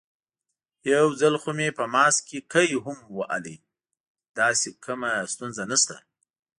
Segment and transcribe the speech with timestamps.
[0.93, 3.55] یو ځل خو مې په ماسک کې قی هم وهلی،
[4.39, 5.95] داسې کومه ستونزه نشته.